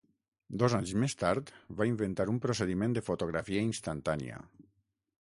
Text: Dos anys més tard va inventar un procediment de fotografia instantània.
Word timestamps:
Dos 0.63 0.75
anys 0.77 0.93
més 1.03 1.15
tard 1.25 1.51
va 1.81 1.87
inventar 1.91 2.27
un 2.33 2.41
procediment 2.49 2.99
de 2.99 3.07
fotografia 3.13 3.67
instantània. 3.71 4.45